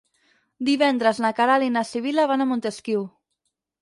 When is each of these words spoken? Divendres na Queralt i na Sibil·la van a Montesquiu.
Divendres 0.69 1.21
na 1.25 1.31
Queralt 1.41 1.67
i 1.67 1.75
na 1.75 1.85
Sibil·la 1.93 2.27
van 2.33 2.45
a 2.47 2.51
Montesquiu. 2.53 3.05